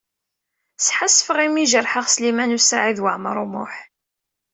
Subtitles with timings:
[0.85, 3.73] Sḥassfeɣ imi ay jerḥeɣ Sliman U Saɛid Waɛmaṛ U Muḥ.